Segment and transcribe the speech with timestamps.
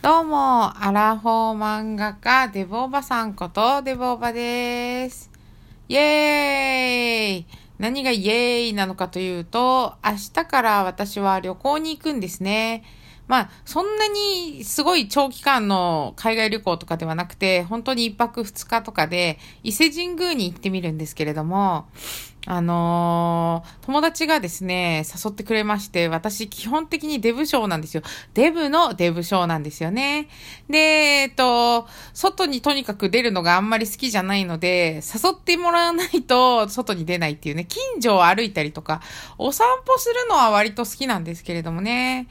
[0.00, 5.28] どうも、アラフォー漫画家、デボーバさんこと、デボーバです。
[5.88, 7.46] イェーイ
[7.80, 12.84] 何がイエーイなのかというと、明日から私は旅行に行くんですね。
[13.26, 21.88] まあ、そんなにすごい長期間の海外旅行とかではなくて、本当に一泊二日とかで、伊勢神宮に行ってみるんですけれども、
[22.46, 28.02] あのー友達がですね、誘ってくれまして、私基本的にデブ賞なんですよ。
[28.34, 30.28] デブのデブ賞なんですよね。
[30.68, 39.00] で、えっと、外にとにかく出るのがあんまり好きじゃないので、誘ってもらわないと外に出ないっていうね、近所を歩いたりとか、
[39.38, 42.28] お散歩するのは割と好きなんですけれどもね。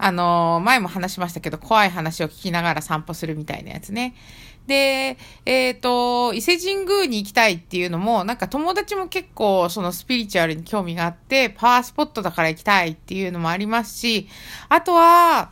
[0.00, 4.14] あのー前も話しましたけど、怖い話を聞きながら散歩するみたいなやつね。
[4.68, 14.28] で、えっ、と、伊勢神宮に行きたいっていうのも、なんか友達も結構そのスピリチュアルに興味があって、パワースポットだから行きたいっていうのもありますし、
[14.68, 15.50] あとは、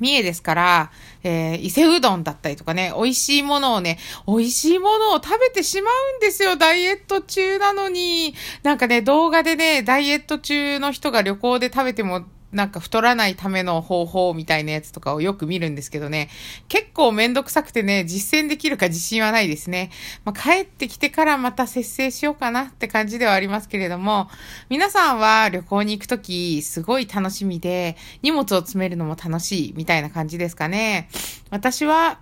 [0.00, 0.90] 三重ですから、
[1.22, 8.34] えー伊勢うどんだったりとかね、美味しいものをね、美味しいものを食べてしまうんですよ、ダイエット中なのに。
[8.62, 16.30] なんかね、動画でね、ダイエット中の人が旅行で食べても、なんか太らないための方法みたいなやつとかをよく見るんですけどね、
[16.68, 19.90] 結構めんどくさくてね、実践できるか自信はないですね。
[20.24, 24.28] まあ、帰ってきてからまた節制しようかなって感じではありますけれども、
[24.68, 31.08] 皆さんは旅行に行くとき、すごい楽しみで、荷物を詰めるのも楽しいみたいな感じですかね。
[31.50, 32.20] 私は、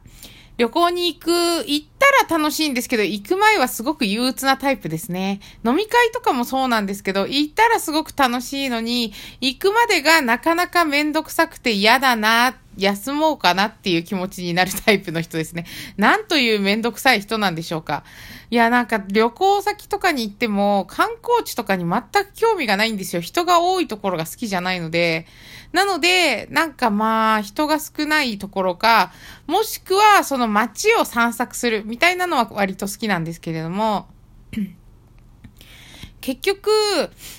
[0.59, 1.31] 旅行に行く、
[1.67, 1.87] 行っ
[2.29, 5.41] ら楽しいんですけど、行く前はすごく憂鬱なタイプですね。
[5.65, 15.67] 飲み会とかもそうなんですけど、行ったらすごく楽しいのに、行くまでがなかなかめんどくさくて嫌だな、休もうかなっていう気持ちになるタイプの人ですね。
[15.97, 18.05] なんというめんどくさい人なんでしょうか。
[18.51, 23.23] いや、なんか旅行先とかに行っても、観光地とかに全く興味がないんですよ。
[23.23, 25.27] 人が多いところが好きじゃないので。
[25.73, 29.13] なので、なんかまあ、人が少ないところか、
[29.47, 34.07] もしくはその街を散策するみたいなのは割と好きなんですけれども、
[36.21, 36.71] 結局、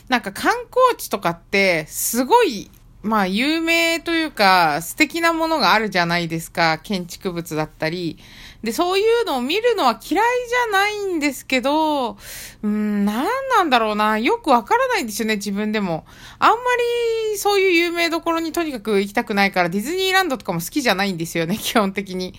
[0.10, 2.70] なんか観光地とかって、すごい、
[3.04, 6.80] まあ有名というか素敵なものがあるじゃないですか。
[6.82, 8.18] 建築物だったり。
[8.64, 12.18] で、そういうのを見るのは嫌いじゃないんですけど、
[12.64, 14.18] うん、なんなんだろうな。
[14.18, 16.06] よくわからないんですよね、自分でも。
[16.40, 16.56] あんま
[17.32, 22.34] りそういう有名どころにとにかく行きたくないから、ディズニーランドとかも好きじゃないんですよね、基本的に。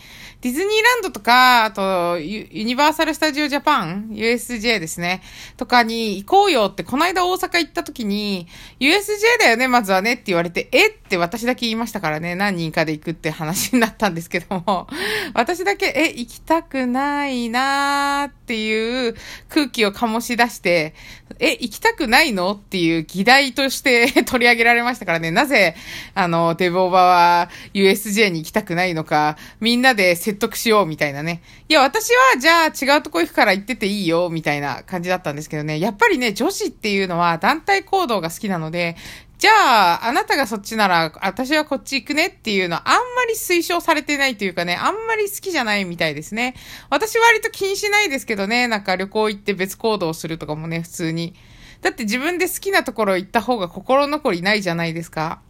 [0.45, 5.23] ディズニーランドとか、あと、ユユニバーサル・スタジオ・ジャパン ?USJ ですね。
[5.57, 8.47] とかに行こうよって、この間大阪行った時に、
[8.79, 14.87] USJ だよね、まずはねって言われて、えって私だけ言いましたからね、何人かで行くって話になったんですけども、
[15.33, 19.17] 私だけ、え、行きたくないなーっていう
[19.49, 20.95] 空気を醸し出して、
[21.39, 25.75] え、行きたくないのっていう議題として 取り上げられましたからね、なぜ、
[26.15, 31.43] あの、デボーバは USJ に行きたくないのか、みんなで説得しようみたいなね。
[31.69, 38.97] いや、私はじゃあ違うとこ行くから行ってていいよ、みたいな感じだったんですけどね、やっぱりね、女子っていうのは団体行動が好きなので、
[39.39, 46.55] じゃあ、あなたがそっちなら、私はこっち行くねっていうのは、あんまり推奨されてないというかね、あんまり好きじゃないみたいですね。
[46.89, 51.35] 私割と気にしないですけどね、なんか旅行行って別行動するとかもね、普通に。
[51.83, 55.43] だって自分で好きなところ行った方が心残りないじゃないですか。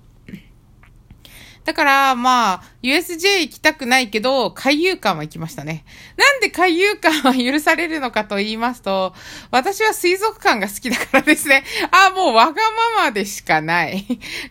[1.65, 5.87] だから、まあ、USJ 行きたくないけど、海遊館は行きましたね。
[6.19, 9.15] なんで海遊館は許されるのかと言いますと、
[9.51, 11.65] 私は水族館が好きだからですね。
[11.91, 12.53] あ、もうわが
[12.97, 14.05] ままでしかない。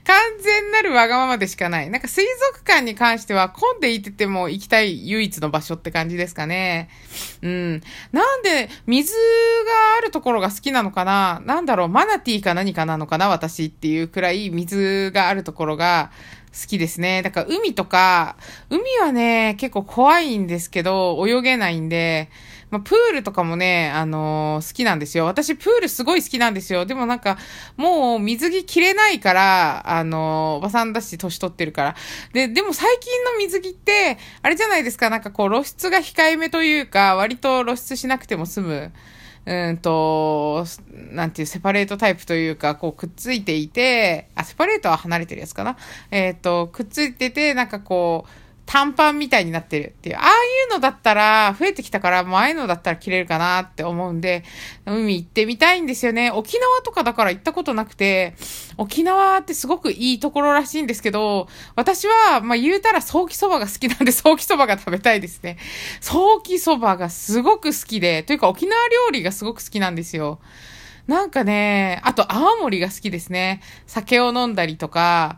[0.04, 1.92] 完全なるわがままでしかない。
[1.92, 6.90] なんか水族館に関しては混んでいてても行きたい唯一の場所って感じですかね。
[7.44, 7.82] うん。
[8.12, 16.10] なんで、水があるところが好きなのかななんだろう、マナティーか何かなのかな私っていうくらい水があるところが、
[16.54, 17.24] 好きですね。
[17.24, 18.23] だから海とか、
[18.70, 22.30] 海はね、結構怖いんですけど、泳げないんで、
[22.74, 25.26] まあ、プールとかもね、あのー好きなんですよ。
[25.26, 26.88] 私、プールすごい好きなんですよ。
[26.88, 27.38] でもなんか、
[27.78, 31.96] もう水着着れないから、あのーおばさんだし、年取ってるから。
[32.34, 38.92] で、でも最近の水着って、あれじゃないですか、なんかこう露出が控えめというか、割と露出しなくても済む。
[39.46, 40.66] うんと、
[41.12, 45.78] なんていう、セパレートタイプというか、こう、くっついていて、あ、セパレートは離れてるやつかな。
[46.12, 50.16] えっ、と、くっついてて、なんかこう、短パンみたいになってるっていう。
[50.16, 50.30] ああい
[50.70, 54.44] うのだったら、増えてきたから、もうああいうのだったら着れるかなって思うんで、
[54.86, 56.32] 海行ってみたいんですよね。
[56.32, 58.36] 沖縄とかだから行ったことなくて、
[58.78, 65.58] 沖縄ってすごくいいところらしいんですけど、私は、まあ言うたらソーキそばが好きなんで、ソーキそばが食べたいですね。
[66.00, 70.40] ソーキそばがすごく好きで、というか沖縄料理がすごく好きなんですよ。
[71.08, 73.62] なんかね、あと泡盛が好きですね。
[73.88, 75.38] 酒を飲んだりとか、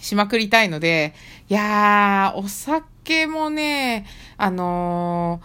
[0.00, 1.14] しまくりたいので、
[1.48, 4.06] いやー、お酒もね、
[4.36, 5.40] あの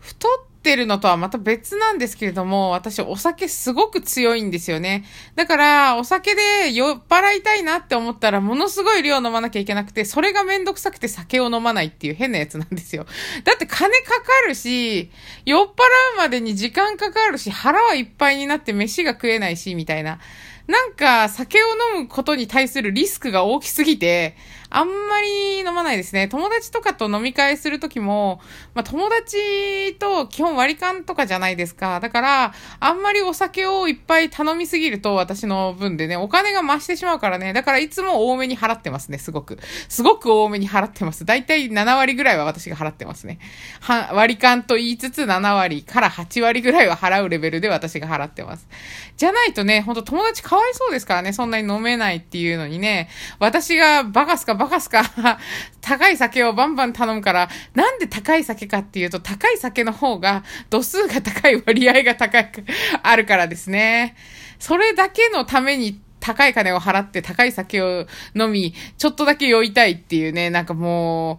[0.00, 5.04] ー、太ってるのとはまた別なんですけれども、私お酒すごく強いんですよね。
[5.34, 13.06] だから、お酒で酔っ払いたいなって思ったら、ものすごい量飲まなきゃいけなくて、それがめんどくさくて酒を飲まないっていう変なやつなんですよ。
[13.44, 15.10] だって金かかるし、
[15.44, 15.66] 酔っ払
[16.14, 20.20] うまでに時間かかるし、腹はいっぱいになって飯が食えないし、みたいな。
[20.68, 24.36] なんか、酒を飲むことに対するリスクが大きすぎて、
[24.70, 26.28] あんまり飲まないですね。
[26.28, 28.40] 友達とかと飲み会するときも、
[28.74, 32.00] まあ、友達と基本割り勘とかじゃないですか。
[32.00, 37.52] だから、あんまりお酒をいっぱい頼みすぎると私の分でね、お金が増してしまうからね。
[37.52, 39.58] だからいつも多めに払ってますね、すごく。
[39.88, 41.24] すごく多めに払ってます。
[41.24, 43.38] だいたい7割ぐらいは私が払ってますね。
[43.80, 48.68] は、割り勘と言いつつ7割から8割ぐらいは払うレベルで私が払ってます。
[49.16, 55.02] じゃないとね、ほんと友達かわいそうですからね、そんなに飲めないっていうのにね、私がバカすかバカすか
[55.80, 62.64] 高い酒をバンバン頼むから、なんで高い酒かっていうと、高い酒の方が度数が高い割合が高く
[63.02, 64.16] あるからですね。
[64.58, 71.38] それだけのために高い金を払って高い酒を飲み、ちょっとだけ酔いたいっていうね、なんかもう、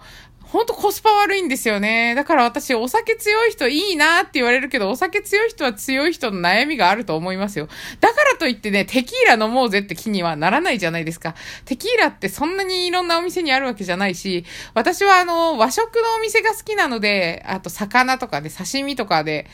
[0.51, 2.15] ほんとコスパ悪いんですよね。
[2.15, 7.67] だから私、お酒強い人いいなって言われるけど、お酒強い人は強い人の悩みがあると思いますよ。
[7.99, 11.35] だからといってね、テキーラ飲もうぜって気にはならないじゃないですか。
[11.65, 14.43] テキーラってそんなにいろんなお店にあるわけじゃないし、
[14.73, 19.45] 私はあの、和食のお店が好きなので、あと魚とかで、刺身とかで、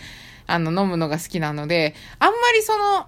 [0.47, 3.07] あの、飲むのが好きなので、あんまりその、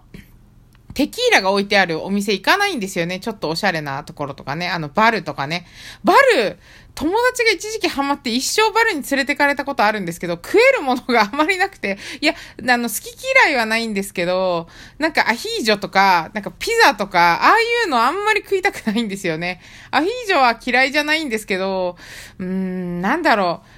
[0.97, 3.19] テキーラが置いてあるお店行かないんですよね。
[3.19, 4.67] ちょっとおしゃれなところとかね。
[4.67, 5.67] あの、バルとかね。
[6.03, 6.57] バル、
[6.95, 13.15] 友達が一時期ハマって一生バルに連れてかれたことあるんですけど、食えるものがあまりなくて、いや、あの、好き
[13.45, 14.67] 嫌いはないんですけど、
[14.97, 19.61] なんかアヒージョとか、なんかピザとか、ああいうのあんまり食いたくないんですよね。
[19.91, 21.95] アヒージョは嫌いじゃないんですけど、
[22.39, 23.76] うーん、なんだろう。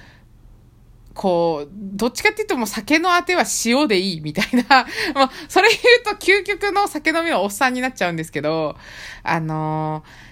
[1.20, 5.78] こう、どっちかっていうとも酒のあては塩でいいみたいな、 まあ、それ言
[6.14, 8.74] うと究極の酒飲みはおっさんになっちゃうんですけど、
[9.22, 10.30] あのー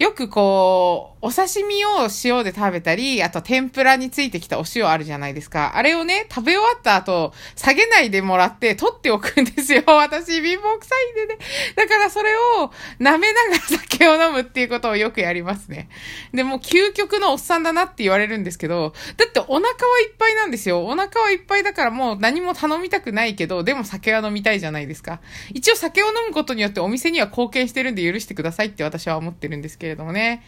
[0.00, 5.76] よくこう、お刺身を塩で食べたり、あと天ぷらについてきたお塩あるじゃないですか。
[5.76, 9.82] あれをね、食べ終わった後、下げないでもらって取っておくんですよ。
[9.98, 11.38] 私、貧乏臭いんでね。
[11.76, 15.90] だからそれを舐めながら酒を飲むっていうことをよくやりますね。
[16.32, 20.86] でもう、究極のおっさんだなって言われるんですけど、だってお腹はいっぱいなんですよ。
[20.86, 25.20] お腹はいっぱいだからもう何も頼みたくないけど、でも酒は飲みたいじゃないですか。
[25.52, 29.89] 一応酒を飲むことによってお店には貢献してるんで許してくださいって私は思ってるんですけど。
[29.90, 30.42] れどもね。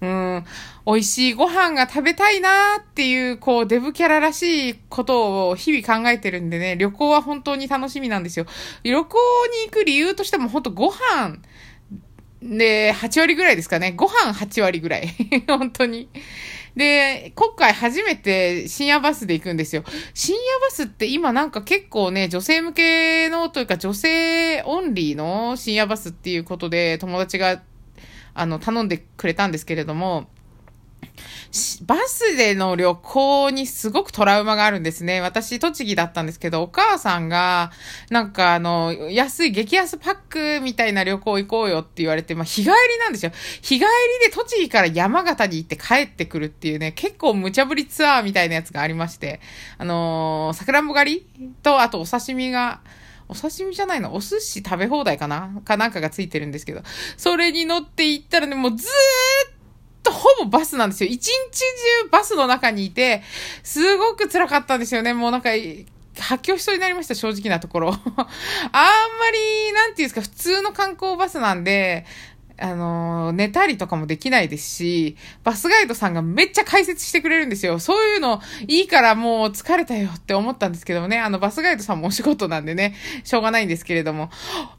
[0.00, 0.44] うん、
[0.86, 8.46] 美味しいご飯が食べたいなっていう、こう、デブキャラらしいことを日々考えてるんでね、旅行は本当に楽しみなんですよ。
[8.84, 9.18] 旅行
[9.64, 11.38] に行く理由としても本当ご飯、
[12.42, 13.92] で、8割ぐらいですかね。
[13.92, 15.08] ご飯8割ぐらい。
[15.48, 16.08] 本当に。
[16.76, 19.82] で、今回初めて深夜バスで行くんですよ。
[20.14, 27.60] 深夜バスって今なんか結構ね、女性向けのというか女性オンリーの深夜バスっていうことで友達が
[28.34, 30.28] あの、頼んでくれたんですけれども、
[31.86, 35.20] バスでの旅行にすごくトラウマがあるんですね。
[35.20, 37.72] 私、栃木だったんですけど、お母さんが、
[38.10, 43.32] なんかあの、安い、激安パックみたいな旅行行こうよって言われて、まあ、日帰りなんですよ。
[43.62, 43.84] 日帰り
[44.26, 49.40] で栃木から山形に行って帰ってくるっていうね、結構無茶ぶりツアーみたいなやつがありまして、
[49.78, 52.80] あのー、桜んぼ狩りと、あとお刺身が、
[53.28, 54.14] お刺身じゃないの？
[54.14, 55.50] お寿司食べ放題かな？
[55.64, 56.82] かなんかがついてるんですけど、
[57.16, 59.52] それに乗って行ったらね、もうずーっ
[60.02, 61.10] とほぼバスなんですよ。
[61.10, 61.58] 一日
[62.04, 63.22] 中バスの中にいて、
[63.62, 65.12] すごく辛かったんですよね。
[65.12, 65.50] もうなんか、
[66.18, 67.88] 発狂しそうになりました、正直なところ。
[67.92, 68.00] あんま
[69.30, 72.06] り、なんていうんですか、普通の観光バスなんで、
[72.60, 77.78] あの、寝たりとかもできないですし、バスガイドさんがめっちゃ解説してくれるんですよ。
[77.78, 84.30] そういうのいいからもう疲れたよって思ったんですけどもね、あのバスガイドさんもお仕事なんでね、しょうがないんですけれども。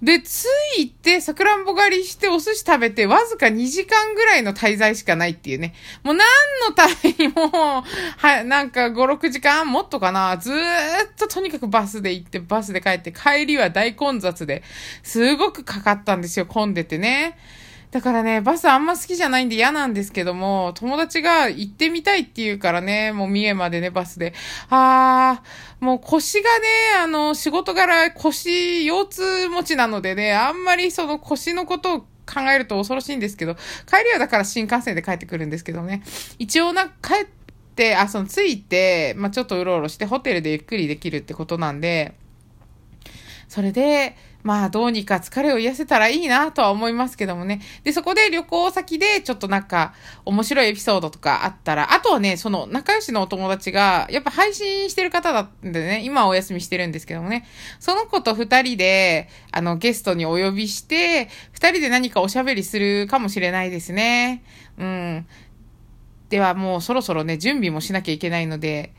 [0.01, 0.45] で、着
[0.77, 5.73] いて、さくらんぼ狩りしてお寿司食べて、わずか2時間ぐらいの滞在しかないっていうね。
[6.03, 6.27] もう何
[6.67, 7.83] のためにも、
[8.17, 10.59] はい、なんか5、6時間もっとかな、ずーっ
[11.17, 14.63] ととにかくバスで行って、バスで帰って、帰りは大混雑で、
[15.01, 17.37] すごくかかったんですよ、混んでてね。
[17.91, 24.35] だからね、バスあんま好きじゃないんで嫌なんですけども、友達が行ってみたいって言うからね、もう三重までね、バスで。
[24.69, 26.67] あー、もう腰がね、
[27.01, 36.03] あの、仕事柄腰、腰痛持ちなのでね、あんまりその腰のことを考えると恐ろしいんですけど、帰りはだから新幹線で帰ってくるんですけどね。
[36.37, 37.27] 一応な、帰っ
[37.75, 42.13] て、あ、その着いて、まあ、ちょっとうろうろしてホテルでゆっくりできるってことなんで、
[43.49, 47.61] それで、まあ、どうにか疲れを癒せたらいいなとは思いますけどもね。
[47.83, 57.45] で、そこで旅行先でちょっとなんか面白いエピソードとかあったら、あとはね、その仲良しのお友達が、やっぱ配信してる方だんでね、今お休みしてるんですけどもね、
[57.79, 64.43] その子と二人で、あの、ゲストにお呼びして、二人で何かおしゃべりするかもしれないですね。
[64.77, 65.27] うん。
[66.29, 68.93] ではもうそろそろね、準備もしなきゃいけないので、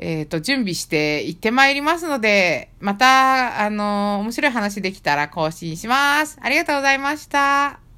[0.00, 6.38] えっ、ー、と、準備して行ってまいりますので、また、あの、面白い話できたら更新します。
[6.40, 7.89] ありがとうございました。